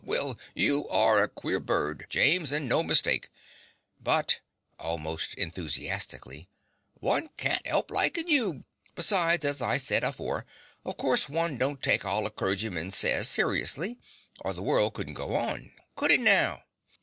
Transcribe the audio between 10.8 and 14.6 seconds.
of course one don't take all a clorgyman says seriously, or